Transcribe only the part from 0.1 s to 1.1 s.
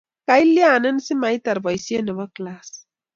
kalianin